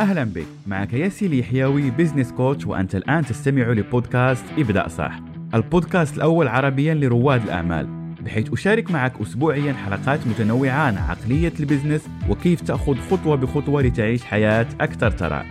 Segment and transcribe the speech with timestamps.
[0.00, 0.46] أهلا بك.
[0.66, 5.20] معك ياسين اليحيوي business coach وأنت الآن تستمع لبودكاست ابدأ صح.
[5.54, 7.86] البودكاست الأول عربيا لرواد الأعمال
[8.24, 14.24] بحيث أشارك معك أسبوعيا حلقات متنوعة عن عقلية ال business وكيف تأخذ خطوة بخطوة لتعيش
[14.24, 15.46] حياة أكثر ثراء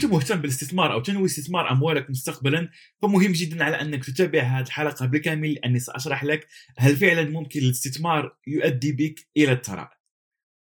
[0.00, 2.70] كنت مهتم بالاستثمار أو تنوي استثمار اموالك مستقبلا
[3.02, 6.46] فمهم جدا على أنك تتابع هذه الحلقة بالكامل لأني سأشرح لك
[6.78, 9.90] هل فعلا ممكن الاستثمار يؤدي بك إلى الثراء.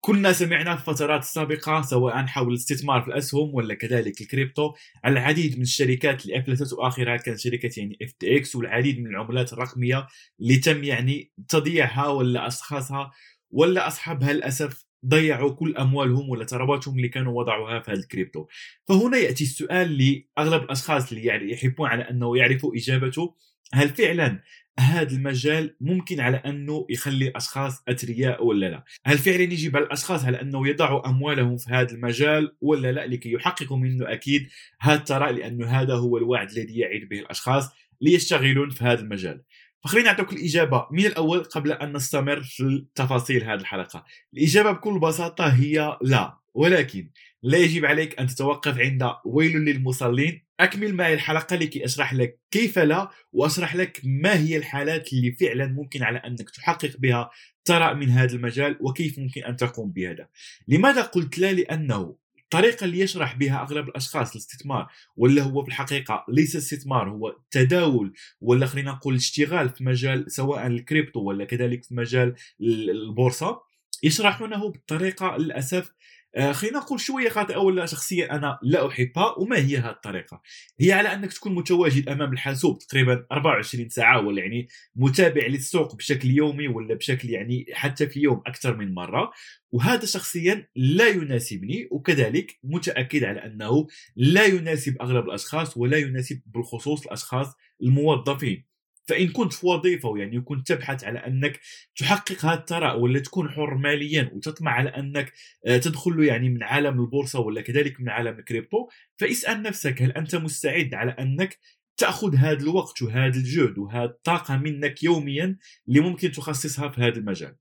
[0.00, 4.72] كنا سمعنا في الفترات السابقة سواء حول الاستثمار في الأسهم ولا كذلك الكريبتو
[5.04, 10.06] على العديد من الشركات اللي أفلست وآخرها كانت شركة يعني إكس والعديد من العملات الرقمية
[10.40, 13.10] اللي تم يعني تضييعها ولا أشخاصها
[13.50, 18.46] ولا أصحابها للأسف ضيعوا كل أموالهم ولا ثرواتهم اللي كانوا وضعوها في هذا الكريبتو
[18.88, 23.34] فهنا يأتي السؤال لاغلب الأشخاص اللي يعني يحبون على أنه يعرفوا إجابته
[23.74, 24.42] هل فعلا
[24.80, 30.24] هذا المجال ممكن على أنه يخلي أشخاص أثرياء ولا لا؟ هل فعلا يجب على الأشخاص
[30.24, 34.48] على أنه يضعوا أموالهم في هذا المجال ولا لا لكي يحققوا منه أكيد
[34.80, 37.68] هذا الثراء لأنه هذا هو الوعد الذي يعد به الأشخاص
[38.00, 39.42] ليشتغلون في هذا المجال.
[39.84, 40.86] فخلينا نعطيك الإجابة.
[40.90, 46.38] من الأول قبل أن نستمر في تفاصيل هذه الحلقة؟ الإجابة بكل بساطة هي لا.
[46.54, 47.10] ولكن
[47.42, 50.42] لا يجب عليك أن تتوقف عند ويل للمصلين.
[50.60, 55.66] أكمل معي الحلقة لكي أشرح لك كيف لا وأشرح لك ما هي الحالات اللي فعلا
[55.66, 57.30] ممكن على أنك تحقق بها.
[57.64, 60.28] ثراء من هذا المجال وكيف ممكن أن تقوم بهذا.
[60.68, 62.14] لماذا قلت لا؟ لأنه
[62.54, 68.12] الطريقة اللي يشرح بها أغلب الأشخاص الاستثمار ولا هو في الحقيقة ليس استثمار هو تداول
[68.40, 73.62] ولا خلينا نقول اشتغال في مجال سواء الكريبتو ولا كذلك في مجال البورصة
[74.02, 75.92] يشرحونه بالطريقة للأسف
[76.38, 80.42] خلينا نقول شوية خاطئه ولا شخصيا أنا لا أحبها وما هي هذه الطريقة؟
[80.80, 86.30] هي على أنك تكون متواجد أمام الحاسوب تقريبا 24 ساعة ولا يعني متابع للسوق بشكل
[86.30, 89.30] يومي ولا بشكل يعني حتى في اليوم أكثر من مرة.
[89.72, 93.86] وهذا شخصيا لا يناسبني وكذلك متأكد على أنه
[94.16, 98.69] لا يناسب أغلب الأشخاص ولا يناسب بالخصوص الأشخاص الموظفين.
[99.10, 101.60] فإن كنت في وظيفة يعني كنت تبحث على أنك
[101.96, 105.32] تحقق هذا الثراء ولا تكون حر ماليا وتطمع على أنك
[105.66, 110.36] آه، تدخل يعني من عالم البورصة ولا كذلك من عالم الكريبتو فاسأل نفسك هل أنت
[110.36, 111.58] مستعد على أنك
[111.96, 117.56] تأخذ هذا الوقت وهذا الجهد وهذه الطاقة منك يوميا اللي ممكن تخصصها في هذا المجال؟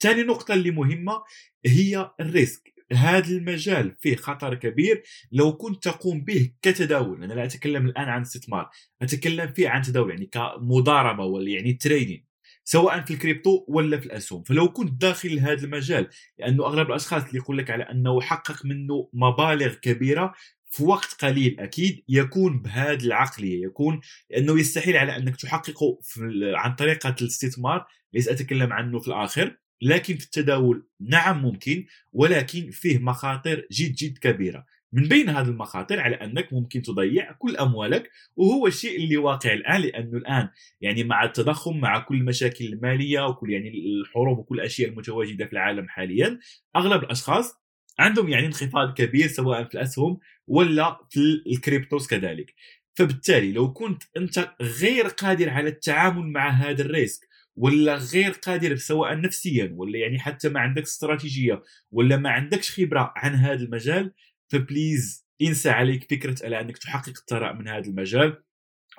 [0.00, 1.22] ثاني نقطة اللي مهمة
[1.66, 2.74] هي ال risk.
[2.92, 5.02] هذا المجال فيه خطر كبير.
[5.32, 8.70] لو كنت تقوم به كتداول أنا لا أتكلم الآن عن استثمار
[9.02, 12.30] أتكلم فيه عن تداول يعني كمضاربة ولا يعني تريدين
[12.64, 14.42] سواء في الكريبتو ولا في الأسهم.
[14.42, 16.08] فلو كنت داخل هذا المجال
[16.38, 20.34] لأنه أغلب الأشخاص اللي يقول لك على أنه حقق منه مبالغ كبيرة
[20.70, 23.64] في وقت قليل أكيد يكون بهذه العقلية.
[23.64, 24.00] يكون
[24.36, 25.98] أنه يستحيل على أنك تحققه
[26.54, 29.56] عن طريقة الاستثمار ليس أتكلم عنه في الآخر.
[29.82, 34.66] لكن في التداول نعم ممكن ولكن فيه مخاطر جد جد كبيرة.
[34.92, 39.80] من بين هذه المخاطر على أنك ممكن تضيع كل أموالك وهو الشيء اللي واقع الآن
[39.80, 40.48] لأنه الآن
[40.80, 45.88] يعني مع التضخم مع كل المشاكل المالية وكل يعني الحروب وكل الأشياء المتواجدة في العالم
[45.88, 46.38] حاليا
[46.76, 47.54] أغلب الأشخاص
[47.98, 52.54] عندهم يعني انخفاض كبير سواء في الأسهم ولا في ال cryptos كذلك.
[52.94, 58.76] فبالتالي لو كنت أنت غير قادر على التعامل مع هذا ال risk ولا غير قادر
[58.76, 64.12] سواء نفسيا ولا يعني حتى ما عندك استراتيجية ولا ما عندكش خبرة عن هذا المجال
[64.48, 68.42] فبليز انسى عليك فكرة على أنك تحقق الثراء من هذا المجال.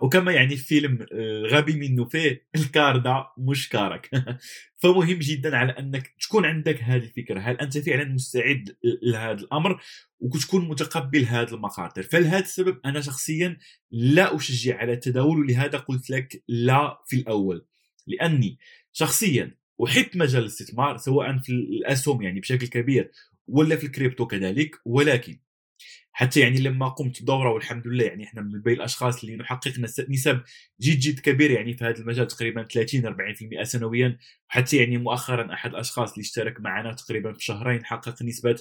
[0.02, 4.10] وكما يعني في فيلم آه، غبي منه فيه الكاردا مش كارك
[4.82, 7.40] فمهم جدا على أنك تكون عندك هذه الفكرة.
[7.40, 9.82] هل أنت فعلا مستعد لهذا الأمر؟
[10.20, 12.04] وتكون متقبل هذه المخاطر.
[12.04, 13.58] فلهذا السبب؟ أنا شخصيا
[13.92, 17.66] لا أشجع على التداول ولهذا قلت لك لا في الأول.
[18.08, 18.58] لأني
[18.94, 23.12] شخصيا أحب مجال الاستثمار سواء في الأسهم يعني بشكل كبير
[23.48, 25.40] ولا في الكريبتو كذلك ولكن
[26.14, 29.80] حتى يعني لما قمت بدوره والحمد لله يعني إحنا من بين الأشخاص اللي نحقق
[30.10, 30.42] نسب
[30.82, 33.16] جد جد كبيره يعني في هذا المجال تقريبا 30
[33.62, 34.18] 40% سنويا
[34.50, 38.56] وحتى يعني مؤخرا أحد الأشخاص اللي اشترك معنا تقريبا في شهرين حقق نسبة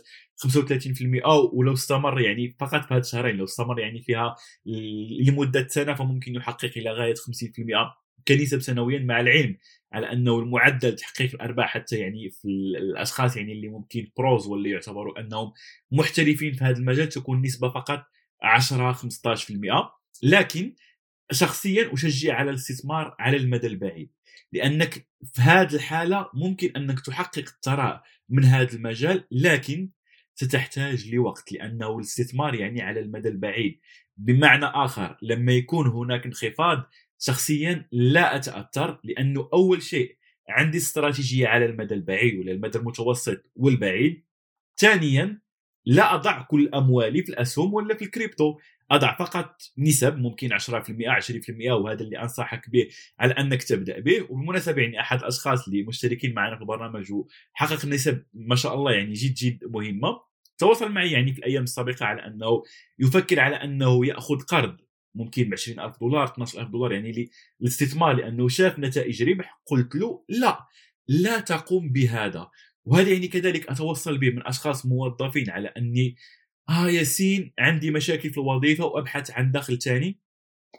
[0.46, 4.36] 35% أو ولو استمر يعني فقط في هذه الشهرين لو استمر يعني فيها
[5.26, 7.18] لمدة سنة فممكن يحقق إلى غاية 50%
[8.28, 9.56] كنسب سنويا مع العلم
[9.92, 15.20] على أنه المعدل تحقيق الأرباح حتى يعني في الأشخاص يعني اللي ممكن بروز واللي يعتبروا
[15.20, 15.52] أنهم
[15.92, 18.04] محترفين في هذا المجال تكون نسبة فقط
[18.42, 18.98] 10 15%
[20.22, 20.74] لكن
[21.32, 24.10] شخصيا أشجع على الاستثمار على المدى البعيد
[24.52, 29.90] لأنك في هذه الحالة ممكن أنك تحقق الثراء من هذا المجال لكن
[30.34, 33.80] ستحتاج لوقت لأنه الاستثمار يعني على المدى البعيد.
[34.16, 36.82] بمعنى آخر لما يكون هناك انخفاض
[37.20, 40.16] شخصيا لا أتأثر لأنه أول شيء
[40.48, 44.24] عندي استراتيجية على المدى البعيد ولا المدى المتوسط والبعيد.
[44.76, 45.40] ثانيا
[45.86, 48.58] لا أضع كل أموالي في الأسهم ولا في الكريبتو.
[48.90, 52.88] أضع فقط نسب ممكن 10% 20% وهذا اللي أنصحك به
[53.18, 54.22] على أنك تبدأ به.
[54.22, 59.12] وبالمناسبة يعني أحد الاشخاص اللي مشتركين معنا في البرنامج وحقق نسب ما شاء الله يعني
[59.12, 60.20] جد جد مهمة.
[60.58, 62.62] تواصل معي يعني في الأيام السابقة على أنه
[62.98, 64.76] يفكر على أنه يأخذ قرض.
[65.14, 67.30] ممكن ب 20000 دولار 12000 دولار يعني
[67.60, 70.66] للاستثمار لأنه شاف نتائج ربح قلت له لا
[71.08, 72.50] لا تقوم بهذا.
[72.84, 76.16] وهذا يعني كذلك أتوصل به من أشخاص موظفين على أني
[76.68, 80.18] آه ياسين عندي مشاكل في الوظيفة وأبحث عن دخل ثاني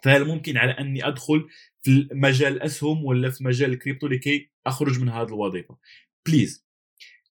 [0.04, 1.48] فهل ممكن على أني أدخل
[1.82, 5.78] في مجال الاسهم ولا في مجال الكريبتو لكي أخرج من هذه الوظيفة؟
[6.26, 6.66] بليز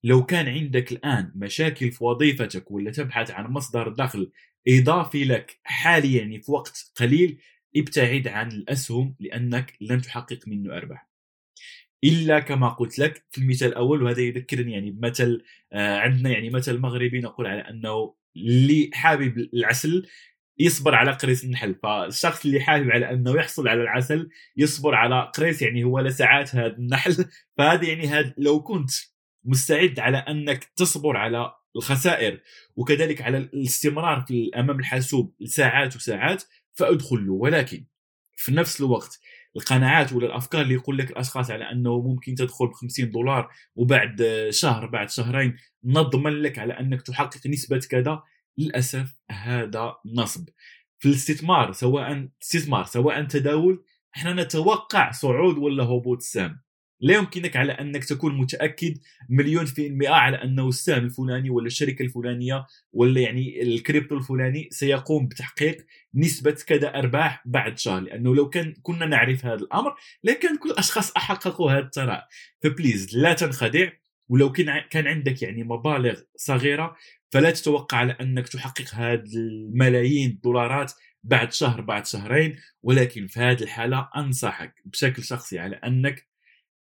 [0.03, 4.31] لو كان عندك الآن مشاكل في وظيفتك ولا تبحث عن مصدر دخل
[4.67, 7.41] إضافي لك حاليا يعني في وقت قليل
[7.75, 11.11] ابتعد عن الأسهم لأنك لن تحقق منه أرباح.
[12.03, 15.43] إلا كما قلت لك في المثال الأول وهذا يذكرني يعني بمثل
[15.73, 20.07] آه عندنا يعني مثل مغربي نقول على أنه اللي حابب العسل
[20.59, 25.61] يصبر على قريص النحل فالشخص اللي حابب على أنه يحصل على العسل يصبر على قريص
[25.61, 27.25] يعني هو لساعات هذا النحل.
[27.57, 28.91] فهذا يعني هذا لو كنت
[29.43, 32.41] مستعد على أنك تصبر على الخسائر.
[32.75, 37.33] وكذلك على الاستمرار في أمام الحاسوب لساعات وساعات فأدخل له.
[37.33, 37.85] ولكن
[38.35, 39.19] في نفس الوقت
[39.55, 44.47] القناعات ولا الأفكار اللي يقول لك الأشخاص على أنه ممكن تدخل ب 50 دولار وبعد
[44.49, 48.23] شهر بعد شهرين نضمن لك على أنك تحقق نسبة كذا
[48.57, 50.49] للأسف هذا نصب.
[50.99, 53.83] في الاستثمار سواء استثمار سواء تداول
[54.15, 56.59] إحنا نتوقع صعود ولا هبوط السهم
[57.01, 58.97] لا يمكنك على أنك تكون متأكد
[59.29, 65.27] مليون في المئة على أنه السهم الفلاني ولا الشركة الفلانية ولا يعني الكريبتو الفلاني سيقوم
[65.27, 70.69] بتحقيق نسبة كذا أرباح بعد شهر لأنه لو كان كنا نعرف هذا الأمر لكان كل
[70.69, 72.27] الأشخاص أحققوا هذا الثراء.
[72.63, 73.89] ف please لا تنخدع
[74.29, 74.51] ولو
[74.89, 76.95] كان عندك يعني مبالغ صغيرة
[77.31, 80.91] فلا تتوقع على أنك تحقق هذه الملايين الدولارات
[81.23, 86.30] بعد شهر بعد شهرين ولكن في هذه الحالة أنصحك بشكل شخصي على أنك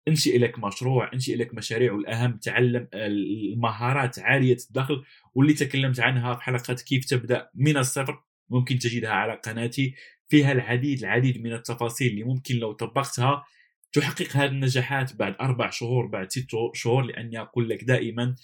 [0.09, 5.05] انشئ لك مشروع انشئ لك مشاريع والأهم تعلم المهارات عالية الدخل
[5.35, 9.95] واللي تكلمت عنها في حلقة كيف تبدأ من الصفر ممكن تجدها على قناتي.
[10.29, 13.45] فيها العديد العديد من التفاصيل اللي ممكن لو طبقتها
[13.93, 18.35] تحقق هذه النجاحات بعد أربع شهور بعد ست شهور لأني أقول لك دائما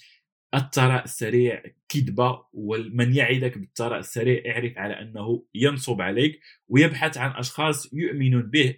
[0.53, 7.93] الثراء السريع كذبة ومن يعدك بالثراء السريع اعرف على أنه ينصب عليك ويبحث عن أشخاص
[7.93, 8.75] يؤمنون به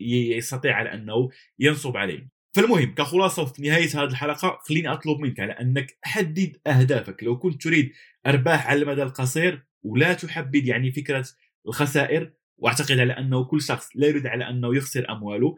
[0.00, 1.28] ليستطيع على أنه
[1.58, 7.22] ينصب عليه فالمهم كخلاصة في نهاية هذه الحلقة خليني أطلب منك على أنك حدد أهدافك.
[7.22, 7.92] لو كنت تريد
[8.26, 11.28] أرباح على المدى القصير ولا تحبذ يعني فكرة
[11.68, 15.56] الخسائر واعتقد على أنه كل شخص لا يريد على أنه يخسر أمواله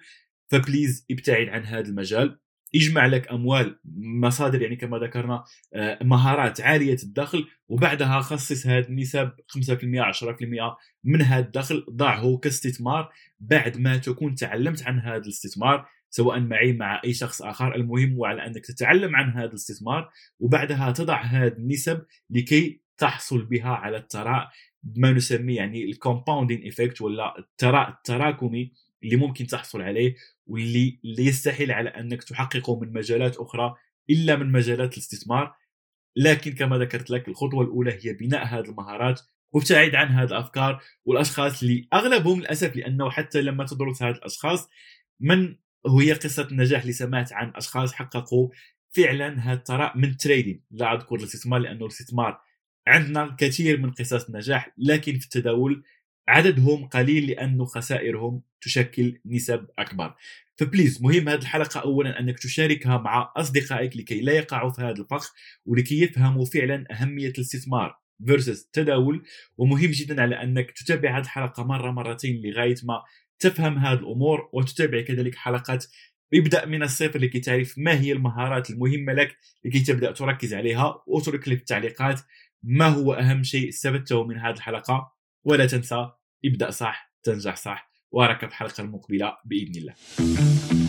[0.50, 2.38] ف please ابتعد عن هذا المجال.
[2.74, 5.44] يجمع لك أموال مصادر يعني كما ذكرنا
[5.74, 13.12] آه، مهارات عالية الدخل وبعدها خصص هذه النسب 5% 10% من هذا الدخل ضعه كاستثمار
[13.40, 17.74] بعد ما تكون تعلمت عن هذا الاستثمار سواء معي مع أي شخص آخر.
[17.74, 20.10] المهم هو على أنك تتعلم عن هذا الاستثمار
[20.40, 24.50] وبعدها تضع هذه النسب لكي تحصل بها على الثراء
[24.96, 28.72] ما نسميه يعني ال compounding effect ولا الثراء التراكمي
[29.04, 30.14] اللي ممكن تحصل عليه
[30.46, 33.74] واللي اللي يستحيل على أنك تحققه من مجالات أخرى
[34.10, 35.54] إلا من مجالات الاستثمار.
[36.16, 39.20] لكن كما ذكرت لك الخطوة الأولى هي بناء هذه المهارات
[39.52, 44.68] وابتعد عن هذه الأفكار والأشخاص اللي أغلبهم للأسف لأنه حتى لما تدرس هذه الأشخاص
[45.20, 45.56] من
[45.86, 48.48] هي قصة النجاح اللي سمعت عن أشخاص حققوا
[48.90, 52.40] فعلا هذا الثراء من تريدين لا أذكر الاستثمار لأنه الاستثمار
[52.86, 55.84] عندنا الكثير من قصص النجاح لكن في التداول
[56.28, 60.14] عددهم قليل لأن خسائرهم تشكل نسب أكبر.
[60.56, 65.34] فبليز مهم هذه الحلقة أولا أنك تشاركها مع أصدقائك لكي لا يقعوا في هذا الفخ
[65.66, 69.22] ولكي يفهموا فعلا أهمية الاستثمار versus تداول
[69.58, 73.02] ومهم جدا على أنك تتابع هذه الحلقة مرة مرتين لغاية ما
[73.38, 75.84] تفهم هذه الأمور وتتابع كذلك حلقات
[76.34, 81.48] ابدأ من الصفر لكي تعرف ما هي المهارات المهمة لك لكي تبدأ تركز عليها واترك
[81.48, 82.20] لي في التعليقات
[82.62, 85.12] ما هو أهم شيء استفدته من هذه الحلقة.
[85.44, 86.10] ولا تنسى
[86.44, 87.93] ابدأ صح تنجح صح.
[88.14, 90.83] وأراك في الحلقة المقبلة بإذن الله.